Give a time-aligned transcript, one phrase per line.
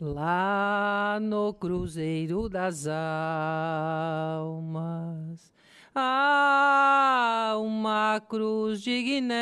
[0.00, 4.48] Lá no Cruzeiro das Almas
[5.92, 9.34] há uma cruz de Guiné.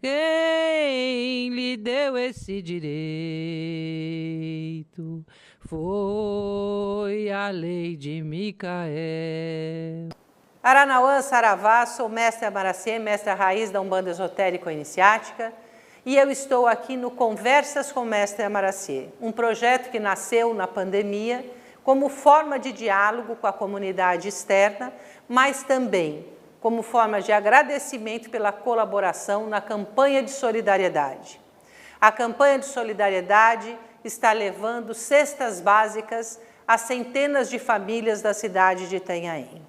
[0.00, 2.86] Quem lhe deu esse direito
[5.60, 8.88] foi a lei de Micael.
[10.62, 15.52] Aranauã Saravá, sou mestre Amaracê, mestre raiz da Umbanda Esotérica Iniciática
[16.06, 21.44] e eu estou aqui no Conversas com Mestre Amaracê, um projeto que nasceu na pandemia
[21.82, 24.92] como forma de diálogo com a comunidade externa,
[25.28, 26.24] mas também
[26.60, 31.40] como forma de agradecimento pela colaboração na campanha de solidariedade.
[32.00, 38.96] A campanha de solidariedade está levando cestas básicas a centenas de famílias da cidade de
[38.96, 39.60] Itanhaém.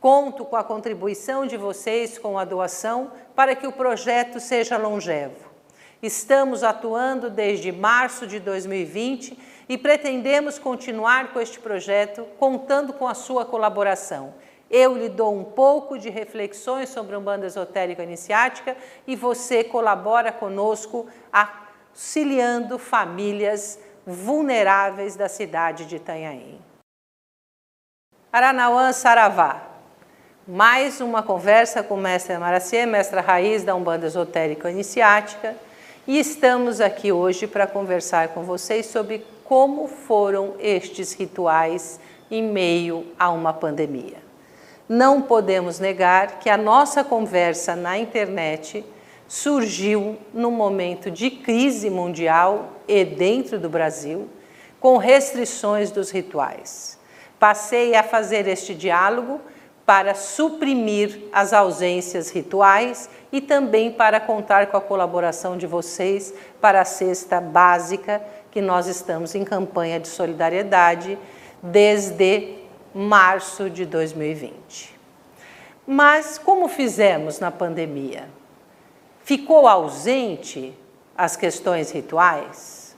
[0.00, 5.55] Conto com a contribuição de vocês com a doação para que o projeto seja longevo.
[6.02, 13.14] Estamos atuando desde março de 2020 e pretendemos continuar com este projeto contando com a
[13.14, 14.34] sua colaboração.
[14.70, 21.06] Eu lhe dou um pouco de reflexões sobre Umbanda Esotérica Iniciática e você colabora conosco
[21.32, 26.60] auxiliando famílias vulneráveis da cidade de Itanhaém.
[28.30, 29.62] Aranauã Saravá.
[30.46, 35.56] Mais uma conversa com o mestre Amaraciê, mestra raiz da Umbanda Esotérica Iniciática
[36.06, 41.98] e estamos aqui hoje para conversar com vocês sobre como foram estes rituais
[42.30, 44.18] em meio a uma pandemia.
[44.88, 48.84] Não podemos negar que a nossa conversa na internet
[49.26, 54.28] surgiu num momento de crise mundial e dentro do Brasil,
[54.78, 57.00] com restrições dos rituais.
[57.36, 59.40] Passei a fazer este diálogo
[59.84, 66.80] para suprimir as ausências rituais e também para contar com a colaboração de vocês para
[66.80, 71.18] a cesta básica que nós estamos em campanha de solidariedade
[71.62, 72.54] desde
[72.94, 74.98] março de 2020.
[75.86, 78.26] Mas como fizemos na pandemia?
[79.22, 80.72] Ficou ausente
[81.14, 82.96] as questões rituais?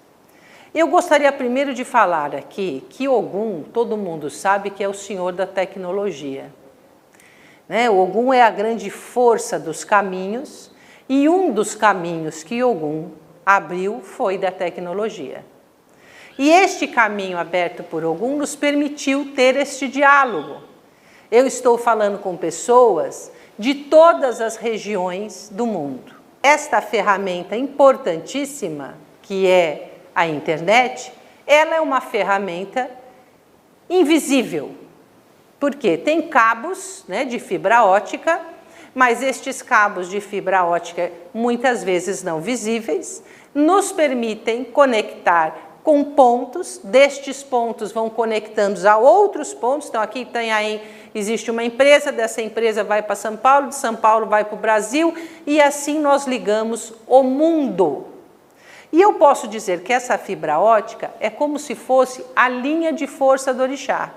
[0.72, 5.32] Eu gostaria primeiro de falar aqui que Ogum, todo mundo sabe que é o senhor
[5.32, 6.52] da tecnologia.
[7.68, 7.90] Né?
[7.90, 10.70] O Ogum é a grande força dos caminhos
[11.08, 13.10] e um dos caminhos que Ogum
[13.44, 15.44] abriu foi da tecnologia.
[16.38, 20.62] E este caminho aberto por Ogum nos permitiu ter este diálogo.
[21.30, 26.14] Eu estou falando com pessoas de todas as regiões do mundo.
[26.42, 31.12] Esta ferramenta importantíssima, que é a internet,
[31.46, 32.88] ela é uma ferramenta
[33.90, 34.74] invisível,
[35.58, 38.40] porque tem cabos né, de fibra ótica,
[38.94, 43.22] mas estes cabos de fibra ótica, muitas vezes não visíveis,
[43.54, 49.88] nos permitem conectar com pontos, destes pontos vão conectando a outros pontos.
[49.88, 50.82] Então, aqui tem aí,
[51.14, 54.58] existe uma empresa, dessa empresa vai para São Paulo, de São Paulo vai para o
[54.58, 55.14] Brasil,
[55.46, 58.06] e assim nós ligamos o mundo.
[58.92, 63.06] E eu posso dizer que essa fibra ótica é como se fosse a linha de
[63.06, 64.12] força do orixá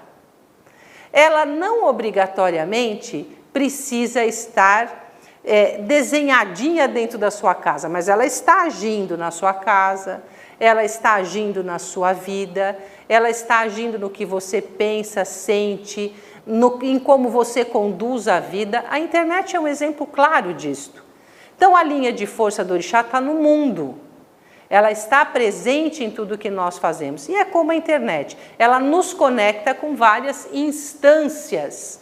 [1.12, 5.14] ela não obrigatoriamente precisa estar
[5.44, 10.24] é, desenhadinha dentro da sua casa, mas ela está agindo na sua casa,
[10.60, 12.78] ela está agindo na sua vida,
[13.10, 18.86] ela está agindo no que você pensa, sente, no, em como você conduz a vida.
[18.90, 21.04] A internet é um exemplo claro disto.
[21.56, 23.96] Então, a linha de força do orixá está no mundo
[24.72, 27.28] ela está presente em tudo que nós fazemos.
[27.28, 32.00] E é como a internet, ela nos conecta com várias instâncias.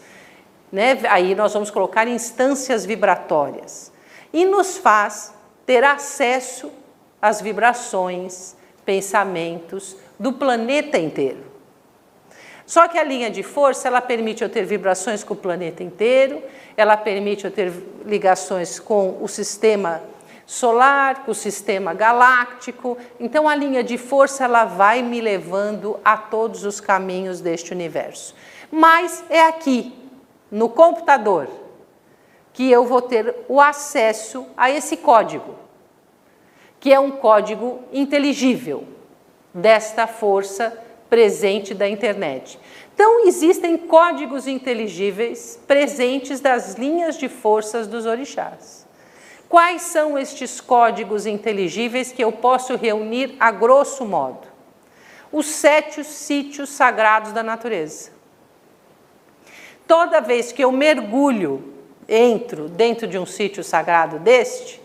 [0.71, 0.99] Né?
[1.09, 3.91] Aí nós vamos colocar instâncias vibratórias.
[4.31, 5.33] E nos faz
[5.65, 6.71] ter acesso
[7.19, 8.55] às vibrações,
[8.85, 11.43] pensamentos do planeta inteiro.
[12.67, 16.43] Só que a linha de força, ela permite eu ter vibrações com o planeta inteiro,
[16.77, 17.73] ela permite eu ter
[18.05, 20.03] ligações com o sistema
[20.49, 22.97] solar, com o sistema galáctico.
[23.19, 28.33] Então a linha de força ela vai me levando a todos os caminhos deste universo.
[28.71, 29.93] Mas é aqui,
[30.49, 31.47] no computador,
[32.51, 35.53] que eu vou ter o acesso a esse código,
[36.79, 38.87] que é um código inteligível
[39.53, 40.75] desta força
[41.07, 42.59] presente da internet.
[42.95, 48.88] Então, existem códigos inteligíveis presentes das linhas de forças dos orixás.
[49.49, 54.47] Quais são estes códigos inteligíveis que eu posso reunir a grosso modo?
[55.31, 58.11] Os sete sítios sagrados da natureza.
[59.87, 61.73] Toda vez que eu mergulho,
[62.07, 64.79] entro dentro de um sítio sagrado deste,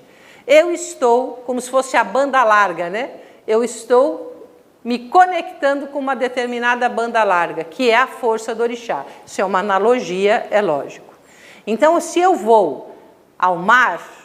[0.46, 3.10] eu estou como se fosse a banda larga, né?
[3.46, 4.48] eu estou
[4.82, 9.04] me conectando com uma determinada banda larga, que é a força do orixá.
[9.24, 11.14] Isso é uma analogia, é lógico.
[11.66, 12.94] Então, se eu vou
[13.38, 14.23] ao mar,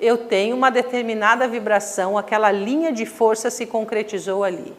[0.00, 4.74] eu tenho uma determinada vibração, aquela linha de força se concretizou ali.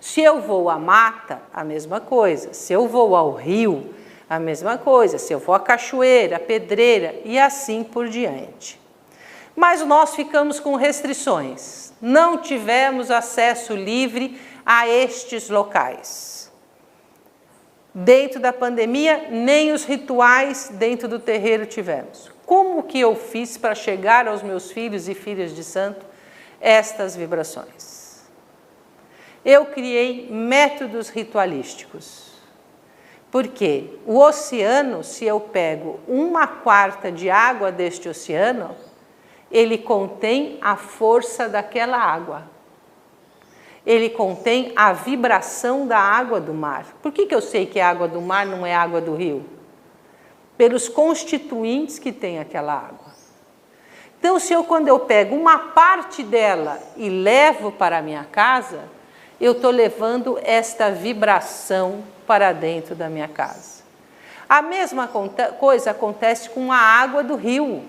[0.00, 2.52] Se eu vou à mata, a mesma coisa.
[2.52, 3.94] Se eu vou ao rio,
[4.28, 5.16] a mesma coisa.
[5.16, 8.78] Se eu vou à cachoeira, à pedreira e assim por diante.
[9.56, 11.92] Mas nós ficamos com restrições.
[12.02, 16.43] Não tivemos acesso livre a estes locais.
[17.94, 22.28] Dentro da pandemia, nem os rituais dentro do terreiro tivemos.
[22.44, 26.04] Como que eu fiz para chegar aos meus filhos e filhas de santo
[26.60, 28.24] estas vibrações?
[29.44, 32.32] Eu criei métodos ritualísticos.
[33.30, 38.74] Porque o oceano, se eu pego uma quarta de água deste oceano,
[39.50, 42.53] ele contém a força daquela água.
[43.86, 46.86] Ele contém a vibração da água do mar.
[47.02, 49.44] Por que, que eu sei que é água do mar não é água do rio?
[50.56, 53.14] pelos constituintes que tem aquela água.
[54.18, 58.80] Então, se eu, quando eu pego uma parte dela e levo para a minha casa,
[59.40, 63.82] eu estou levando esta vibração para dentro da minha casa.
[64.48, 65.10] A mesma
[65.58, 67.84] coisa acontece com a água do rio,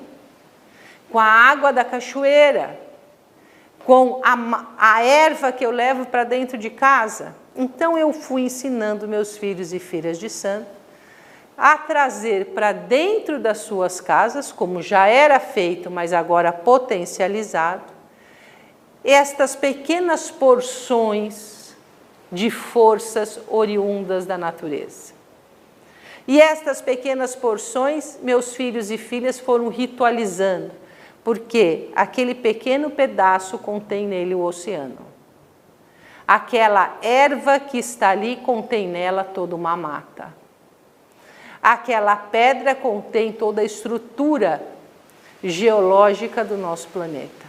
[1.09, 2.79] com a água da cachoeira,
[3.85, 7.35] com a, a erva que eu levo para dentro de casa.
[7.55, 10.67] Então eu fui ensinando meus filhos e filhas de santo
[11.57, 17.93] a trazer para dentro das suas casas, como já era feito, mas agora potencializado,
[19.03, 21.73] estas pequenas porções
[22.31, 25.13] de forças oriundas da natureza.
[26.27, 30.71] E estas pequenas porções, meus filhos e filhas foram ritualizando,
[31.25, 35.13] porque aquele pequeno pedaço contém nele o oceano.
[36.25, 40.45] Aquela erva que está ali contém nela toda uma mata
[41.65, 44.61] aquela pedra contém toda a estrutura
[45.43, 47.43] geológica do nosso planeta.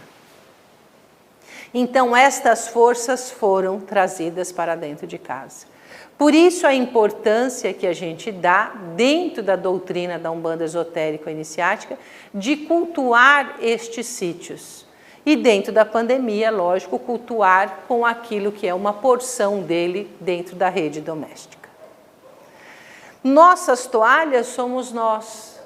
[1.71, 5.67] Então, estas forças foram trazidas para dentro de casa.
[6.17, 11.97] Por isso, a importância que a gente dá, dentro da doutrina da Umbanda Esotérica Iniciática,
[12.33, 14.85] de cultuar estes sítios.
[15.23, 20.69] E dentro da pandemia, lógico, cultuar com aquilo que é uma porção dele dentro da
[20.69, 21.69] rede doméstica.
[23.23, 25.59] Nossas toalhas somos nós,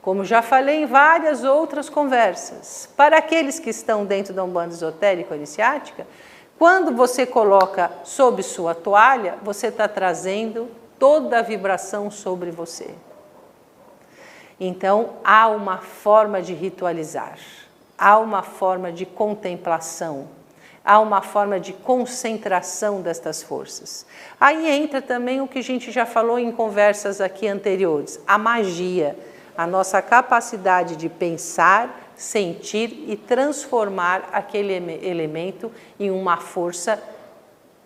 [0.00, 2.88] como já falei em várias outras conversas.
[2.96, 6.06] Para aqueles que estão dentro da Umbanda Esotérica Iniciática,
[6.58, 10.68] quando você coloca sob sua toalha, você está trazendo
[10.98, 12.90] toda a vibração sobre você.
[14.58, 17.38] Então, há uma forma de ritualizar,
[17.96, 20.26] há uma forma de contemplação,
[20.84, 24.04] há uma forma de concentração destas forças.
[24.40, 29.16] Aí entra também o que a gente já falou em conversas aqui anteriores, a magia,
[29.56, 35.70] a nossa capacidade de pensar, sentir e transformar aquele elemento
[36.00, 37.00] em uma força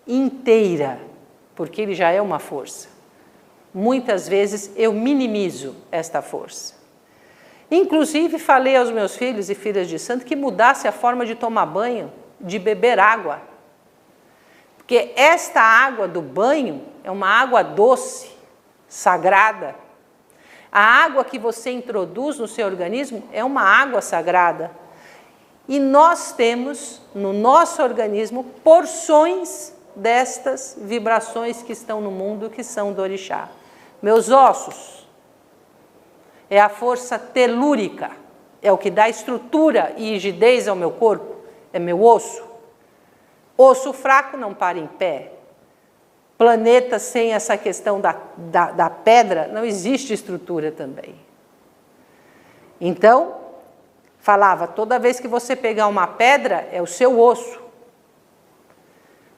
[0.09, 0.99] inteira,
[1.55, 2.89] porque ele já é uma força.
[3.75, 6.75] Muitas vezes eu minimizo esta força.
[7.71, 11.67] Inclusive, falei aos meus filhos e filhas de santo que mudasse a forma de tomar
[11.67, 13.43] banho de beber água.
[14.79, 18.31] Porque esta água do banho é uma água doce,
[18.89, 19.75] sagrada.
[20.73, 24.71] A água que você introduz no seu organismo é uma água sagrada.
[25.69, 32.93] E nós temos no nosso organismo porções destas vibrações que estão no mundo, que são
[32.93, 33.51] do orixá.
[34.01, 35.07] Meus ossos
[36.49, 38.11] é a força telúrica,
[38.63, 41.33] é o que dá estrutura e rigidez ao meu corpo
[41.73, 42.43] é meu osso.
[43.57, 45.33] Osso fraco não para em pé.
[46.43, 51.15] Planeta sem essa questão da, da, da pedra, não existe estrutura também.
[52.81, 53.37] Então,
[54.19, 57.63] falava, toda vez que você pegar uma pedra, é o seu osso.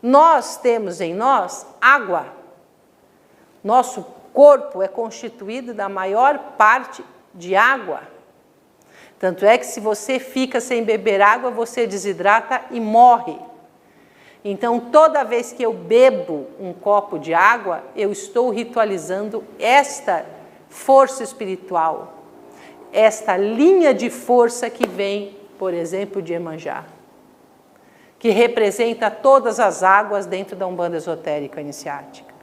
[0.03, 2.25] Nós temos em nós água.
[3.63, 8.01] Nosso corpo é constituído da maior parte de água.
[9.19, 13.39] Tanto é que se você fica sem beber água, você desidrata e morre.
[14.45, 20.27] Então, toda vez que eu bebo um copo de água, eu estou ritualizando esta
[20.69, 22.19] força espiritual,
[22.93, 26.85] esta linha de força que vem, por exemplo, de Emanjá,
[28.19, 32.35] que representa todas as águas dentro da Umbanda Esotérica Iniciática.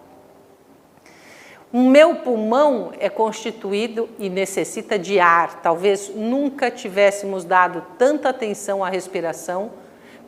[1.72, 5.62] O meu pulmão é constituído e necessita de ar.
[5.62, 9.72] Talvez nunca tivéssemos dado tanta atenção à respiração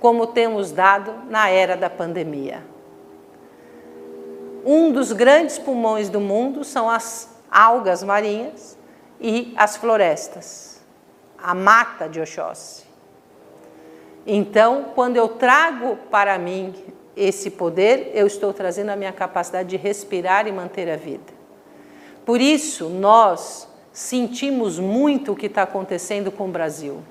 [0.03, 2.62] como temos dado na era da pandemia.
[4.65, 8.77] Um dos grandes pulmões do mundo são as algas marinhas
[9.17, 10.81] e as florestas,
[11.41, 12.83] a mata de Oxóssi.
[14.27, 16.75] Então, quando eu trago para mim
[17.15, 21.31] esse poder, eu estou trazendo a minha capacidade de respirar e manter a vida.
[22.25, 27.01] Por isso, nós sentimos muito o que está acontecendo com o Brasil.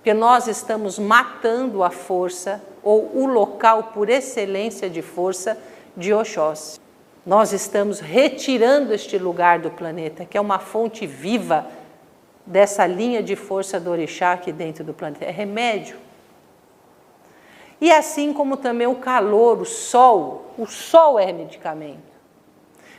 [0.00, 5.58] Porque nós estamos matando a força, ou o local por excelência de força,
[5.94, 6.80] de Oxóssi.
[7.26, 11.66] Nós estamos retirando este lugar do planeta, que é uma fonte viva
[12.46, 15.26] dessa linha de força do orixá aqui dentro do planeta.
[15.26, 15.98] É remédio.
[17.78, 22.10] E assim como também o calor, o sol, o sol é medicamento.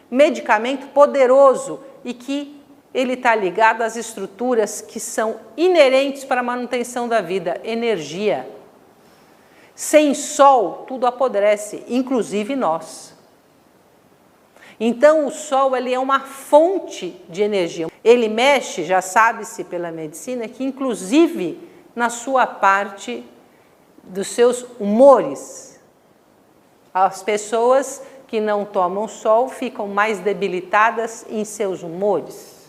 [0.10, 2.61] Medicamento poderoso e que
[2.94, 8.48] ele está ligado às estruturas que são inerentes para a manutenção da vida, energia.
[9.74, 13.14] Sem sol, tudo apodrece, inclusive nós.
[14.80, 17.88] Então, o sol ele é uma fonte de energia.
[18.04, 23.24] Ele mexe, já sabe-se pela medicina, que inclusive na sua parte
[24.04, 25.80] dos seus humores.
[26.94, 32.61] As pessoas que não tomam sol ficam mais debilitadas em seus humores.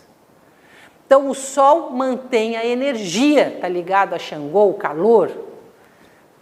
[1.05, 5.31] Então, o sol mantém a energia, está ligado a Xangô, o calor,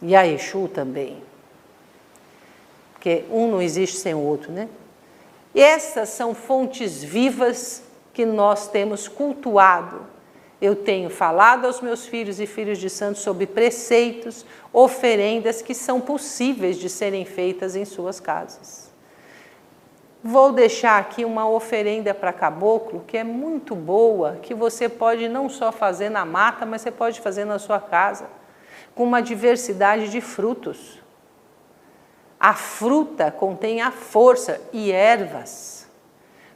[0.01, 1.21] e a Exu também.
[2.93, 4.69] Porque um não existe sem o outro, né?
[5.53, 10.11] E essas são fontes vivas que nós temos cultuado
[10.61, 15.99] eu tenho falado aos meus filhos e filhos de santos sobre preceitos, oferendas que são
[15.99, 18.90] possíveis de serem feitas em suas casas.
[20.23, 25.49] Vou deixar aqui uma oferenda para caboclo que é muito boa, que você pode não
[25.49, 28.29] só fazer na mata, mas você pode fazer na sua casa,
[28.93, 31.01] com uma diversidade de frutos.
[32.39, 35.89] A fruta contém a força e ervas.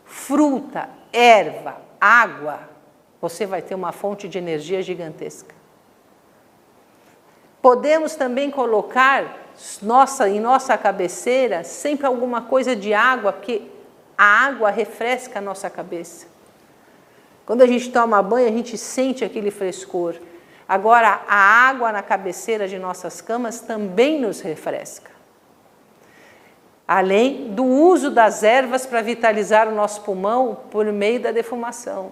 [0.04, 2.60] Fruta, erva, água,
[3.20, 5.56] você vai ter uma fonte de energia gigantesca.
[7.64, 9.45] Podemos também colocar
[9.82, 13.62] nossa, em nossa cabeceira sempre alguma coisa de água, porque
[14.18, 16.28] a água refresca a nossa cabeça.
[17.46, 20.16] Quando a gente toma banho, a gente sente aquele frescor.
[20.68, 25.12] Agora, a água na cabeceira de nossas camas também nos refresca.
[26.88, 32.12] Além do uso das ervas para vitalizar o nosso pulmão por meio da defumação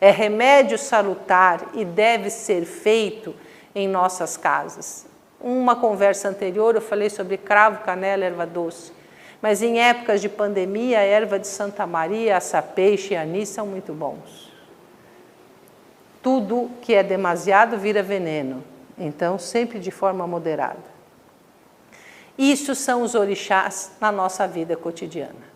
[0.00, 3.34] é remédio salutar e deve ser feito
[3.74, 5.06] em nossas casas.
[5.40, 8.92] Uma conversa anterior eu falei sobre cravo, canela, erva doce.
[9.40, 13.92] Mas em épocas de pandemia, a erva de Santa Maria, açapeixe e anis são muito
[13.92, 14.52] bons.
[16.20, 18.64] Tudo que é demasiado vira veneno,
[18.98, 20.98] então sempre de forma moderada.
[22.36, 25.48] Isso são os orixás na nossa vida cotidiana.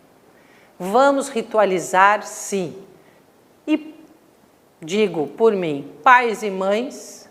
[0.79, 2.75] Vamos ritualizar, sim.
[3.67, 3.95] E
[4.81, 7.29] digo por mim, pais e mães,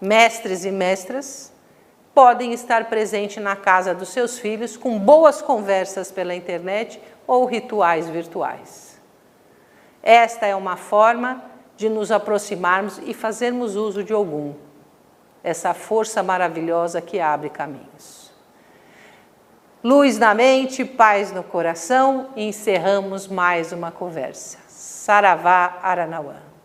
[0.00, 1.52] mestres e mestras,
[2.16, 8.08] podem estar presentes na casa dos seus filhos com boas conversas pela internet ou rituais
[8.08, 8.98] virtuais.
[10.02, 11.44] Esta é uma forma
[11.76, 14.54] de nos aproximarmos e fazermos uso de algum,
[15.44, 18.32] essa força maravilhosa que abre caminhos.
[19.84, 24.56] Luz na mente, paz no coração, encerramos mais uma conversa.
[24.66, 26.55] Saravá Aranauã.